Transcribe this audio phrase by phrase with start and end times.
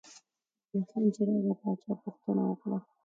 [0.69, 2.79] مومن خان چې راغی باچا پوښتنه وکړه.